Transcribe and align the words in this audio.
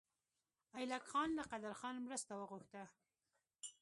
ایلک 0.77 1.03
خان 1.11 1.29
له 1.37 1.43
قدرخان 1.51 1.95
مرسته 2.05 2.31
وغوښته. 2.35 2.83